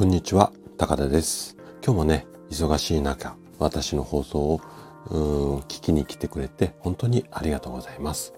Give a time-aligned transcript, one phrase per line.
[0.00, 1.58] こんにちは、高田です。
[1.84, 4.60] 今日もね、忙しい中、私の放送を
[5.10, 8.32] うん聞きに来てくれて本当にありがとうございます。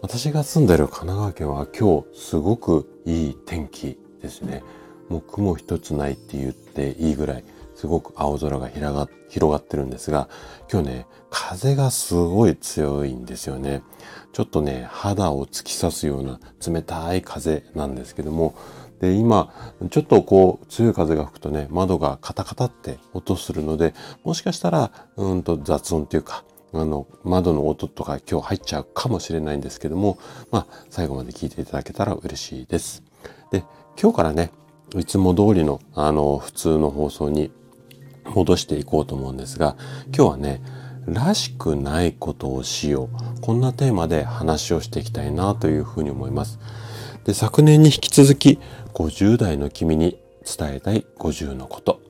[0.00, 4.62] 私が住んでる神奈川県は今日すごくいい天気ですね。
[5.08, 7.44] もう雲一つないって言っていいぐらい、
[7.74, 10.28] すごく青空が広が広がってるんですが、
[10.70, 13.82] 今日ね、風がすごい強いんですよね。
[14.32, 18.54] ちょっとね、肌を突き刺すような冷たい風なんですけども、
[19.00, 19.52] で、今、
[19.90, 30.18] ちょっとこう、強い風が吹くとね、窓がカタカタって音するので、もしかしたら、うんと雑音っていうか、あの、窓の音とか今日入っちゃうかもしれないんですけども、
[30.50, 33.02] まあ、最後まで聞いていただけたら嬉しいです。
[33.50, 33.64] で、
[34.00, 34.52] 今日からね、
[34.96, 37.50] いつも通りの、あの、普通の放送に
[38.24, 39.76] 戻していこうと思うんですが、
[40.06, 40.62] 今日はね、
[41.06, 43.08] らしくないことをしよ
[43.38, 43.40] う。
[43.40, 46.58] こんなテーマで話をしていきたいなというふうに思います。
[47.24, 48.58] で、昨年に引き続き、
[48.94, 52.01] 50代の君に伝えたい50のこと。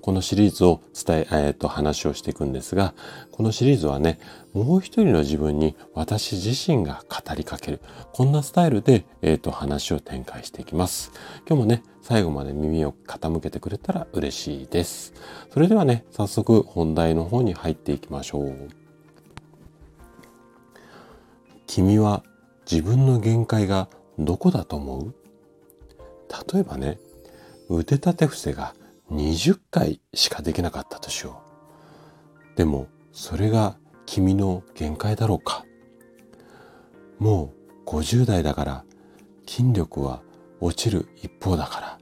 [0.00, 2.94] このシリーズを伝え、えーと、話をしていくんですが、
[3.32, 4.18] このシリーズはね、
[4.52, 7.80] もう一人の自分に私自身が語りかける。
[8.12, 11.12] こんなスタイルで、えーと、話を展開していきます。
[11.46, 15.12] 今日もね、最後まで耳を傾けてくれたら嬉しいです。
[15.52, 18.68] それではね、早速本題の方に入っていきましょう。
[21.66, 22.22] 君は
[22.70, 25.14] 自分の限界がどこだと思う？
[26.52, 26.98] 例えばね、
[27.68, 28.74] 腕立て伏せが
[29.10, 31.42] 20回しかできなかったとしよ
[32.54, 32.56] う。
[32.56, 35.64] でも、それが君の限界だろうか。
[37.18, 37.52] も
[37.86, 38.84] う50代だから
[39.46, 40.22] 筋力は
[40.60, 41.98] 落ちる一方だから、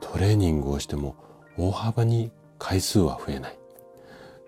[0.00, 1.16] トレーニングをしても
[1.56, 3.58] 大幅に回数は増えない。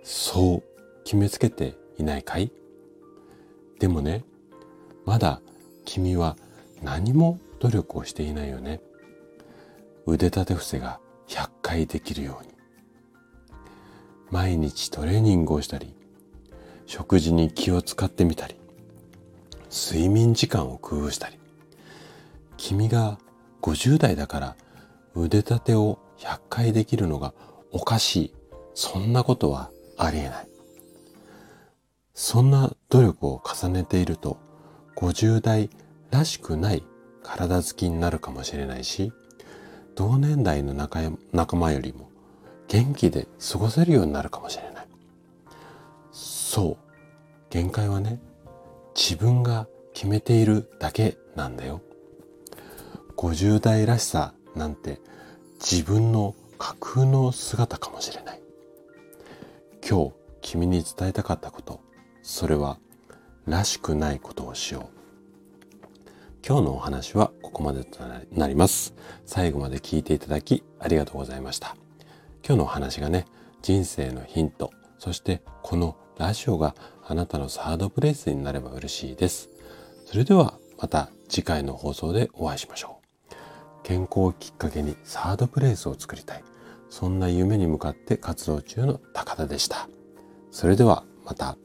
[0.02, 0.62] そう
[1.04, 2.52] 決めつけていないかい？
[3.78, 4.24] でもね、
[5.04, 5.40] まだ
[5.84, 6.36] 君は
[6.82, 8.80] 何も努力をしていないよね。
[10.06, 12.52] 腕立て伏せが100回できるように。
[14.30, 15.96] 毎日トレーニングをしたり、
[16.86, 18.56] 食事に気を使ってみたり、
[19.70, 21.38] 睡眠時間を工夫したり、
[22.58, 23.18] 君が
[23.62, 24.56] 50代だから
[25.14, 27.32] 腕立てを100回できるのが
[27.72, 28.34] おかしい。
[28.74, 30.48] そんなことはありえない。
[32.12, 34.38] そんな努力を重ねていると
[34.96, 35.70] 50代
[36.10, 36.84] らしくない
[37.22, 39.12] 体つきになるかもしれないし、
[39.94, 42.10] 同年代の仲間よりも
[42.68, 44.86] 元気で過ごせるようになるかもしれない。
[46.12, 46.76] そう。
[47.50, 48.20] 限界はね、
[48.94, 51.80] 自分が決めているだけなんだよ。
[53.16, 55.00] 50代らしさなんて
[55.60, 58.40] 自分の架空の姿かもしれない。
[59.88, 61.80] 今日君に伝えたかったこと、
[62.22, 62.78] それは
[63.46, 65.03] らしくないことをしよう。
[66.46, 68.00] 今日のお話はここまでと
[68.30, 68.94] なります。
[69.24, 71.74] 最後まで聞いていただきありがとうございました。
[72.46, 73.24] 今日のお話がね、
[73.62, 79.48] 人生のヒント、そしてこのラジオがあなたのサードプレイスになれば嬉しいです。
[80.04, 83.00] それではまた次回の放送でお会いしましょ
[83.30, 83.34] う。
[83.82, 86.44] 健康をきっかけにサードプレイスを作りたい。
[86.90, 89.88] そんな夢に向かって活動中の高田でした。
[90.50, 91.56] それではまた。